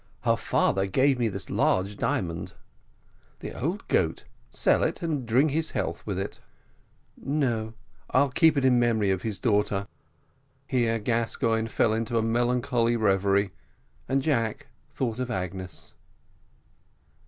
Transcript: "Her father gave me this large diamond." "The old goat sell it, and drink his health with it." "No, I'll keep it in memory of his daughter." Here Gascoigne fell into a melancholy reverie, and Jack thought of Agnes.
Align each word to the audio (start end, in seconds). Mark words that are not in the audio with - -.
"Her 0.21 0.35
father 0.35 0.87
gave 0.87 1.19
me 1.19 1.29
this 1.29 1.51
large 1.51 1.95
diamond." 1.95 2.53
"The 3.37 3.53
old 3.53 3.87
goat 3.87 4.23
sell 4.49 4.81
it, 4.81 5.03
and 5.03 5.27
drink 5.27 5.51
his 5.51 5.69
health 5.77 6.01
with 6.07 6.17
it." 6.17 6.39
"No, 7.15 7.75
I'll 8.09 8.31
keep 8.31 8.57
it 8.57 8.65
in 8.65 8.79
memory 8.79 9.11
of 9.11 9.21
his 9.21 9.37
daughter." 9.37 9.87
Here 10.65 10.97
Gascoigne 10.97 11.67
fell 11.69 11.93
into 11.93 12.17
a 12.17 12.23
melancholy 12.23 12.95
reverie, 12.95 13.51
and 14.09 14.23
Jack 14.23 14.65
thought 14.89 15.19
of 15.19 15.29
Agnes. 15.29 15.93